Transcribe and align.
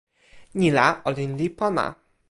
ni 0.59 0.69
la, 0.77 0.87
olin 1.11 1.31
li 1.39 1.47
pona. 1.61 1.87